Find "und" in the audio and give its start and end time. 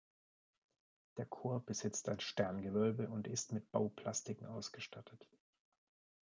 3.07-3.27